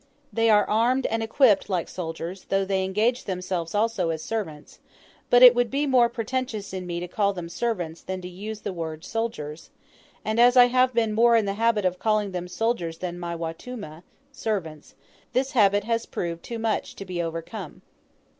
[0.33, 4.79] They are armed and equipped like soldiers, though they engage themselves also as servants;
[5.29, 8.61] but it would be more pretentious in me to call them servants, than to use
[8.61, 9.69] the word "soldiers;"
[10.25, 13.35] and as I have been more in the habit of calling them soldiers than "my
[13.35, 14.01] watuma"
[14.31, 14.95] servants
[15.33, 17.83] this habit has proved too much to be overcome.